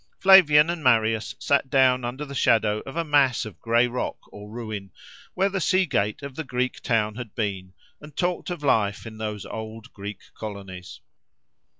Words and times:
Flavian 0.17 0.71
and 0.71 0.83
Marius 0.83 1.35
sat 1.37 1.69
down 1.69 2.03
under 2.03 2.25
the 2.25 2.33
shadow 2.33 2.79
of 2.87 2.95
a 2.97 3.03
mass 3.05 3.45
of 3.45 3.59
gray 3.59 3.85
rock 3.85 4.17
or 4.33 4.49
ruin, 4.49 4.89
where 5.35 5.47
the 5.47 5.61
sea 5.61 5.85
gate 5.85 6.23
of 6.23 6.33
the 6.33 6.43
Greek 6.43 6.81
town 6.81 7.13
had 7.13 7.35
been, 7.35 7.73
and 8.01 8.15
talked 8.17 8.49
of 8.49 8.63
life 8.63 9.05
in 9.05 9.19
those 9.19 9.45
old 9.45 9.93
Greek 9.93 10.21
colonies. 10.33 11.01